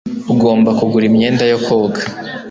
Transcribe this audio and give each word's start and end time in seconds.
Ugomba 0.33 0.69
kugura 0.79 1.05
imyenda 1.09 1.43
yo 1.51 1.57
koga. 1.65 2.01